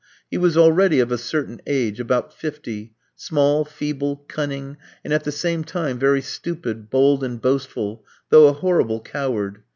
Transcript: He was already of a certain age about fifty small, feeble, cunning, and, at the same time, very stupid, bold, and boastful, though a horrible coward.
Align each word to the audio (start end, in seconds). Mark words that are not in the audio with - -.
He 0.31 0.37
was 0.39 0.57
already 0.57 0.99
of 0.99 1.11
a 1.11 1.17
certain 1.19 1.61
age 1.67 1.99
about 1.99 2.33
fifty 2.33 2.95
small, 3.15 3.63
feeble, 3.63 4.25
cunning, 4.27 4.77
and, 5.03 5.13
at 5.13 5.25
the 5.25 5.31
same 5.31 5.63
time, 5.63 5.99
very 5.99 6.23
stupid, 6.23 6.89
bold, 6.89 7.23
and 7.23 7.39
boastful, 7.39 8.03
though 8.31 8.47
a 8.47 8.53
horrible 8.53 9.01
coward. 9.01 9.61